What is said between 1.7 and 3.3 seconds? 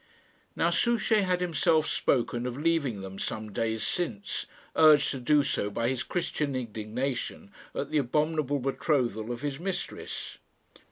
spoken of leaving them